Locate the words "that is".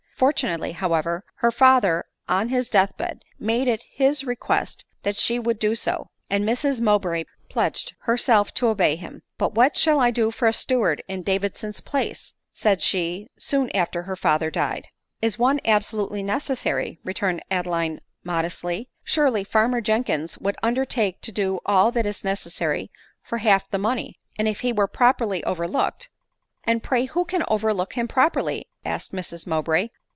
21.93-22.23